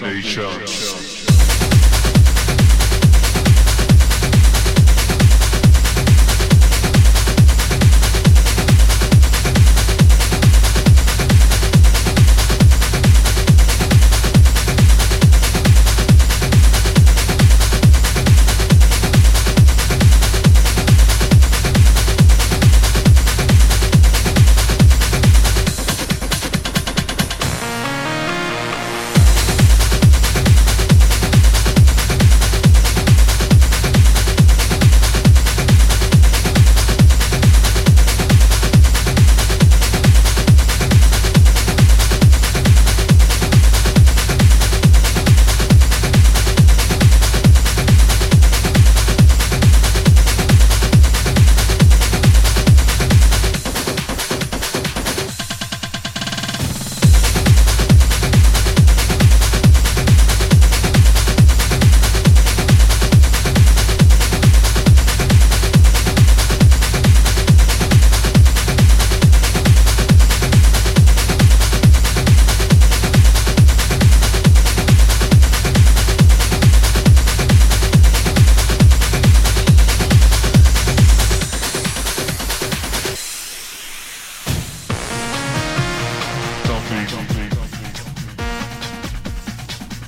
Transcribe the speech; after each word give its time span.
Nation. 0.00 1.03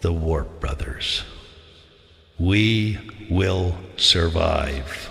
the 0.00 0.12
Warp 0.12 0.60
Brothers. 0.60 1.22
We 2.38 2.98
will 3.28 3.76
survive. 3.96 5.10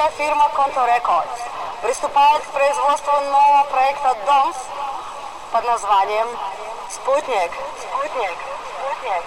Шведская 0.00 0.24
фирма 0.24 0.48
Conto 0.56 0.86
Records 0.86 1.40
приступает 1.82 2.42
к 2.42 2.52
производству 2.52 3.12
нового 3.20 3.64
проекта 3.70 4.16
DOMS 4.26 4.56
под 5.52 5.64
названием 5.66 6.26
«Спутник». 6.88 7.50
Спутник. 7.78 8.38
Спутник. 8.78 9.24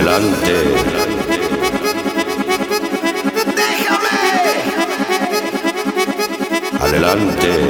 Adelante, 0.00 0.54
Déjame. 3.54 4.16
Adelante. 6.80 7.69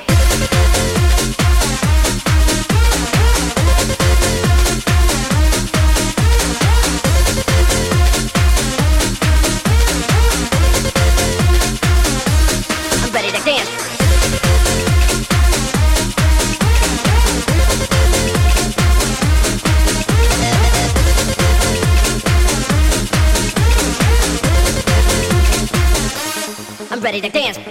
They 27.21 27.29
dance. 27.29 27.70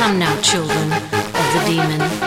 Come 0.00 0.18
now, 0.18 0.34
children 0.40 0.90
of 0.90 1.52
the 1.52 1.62
demon. 1.66 2.19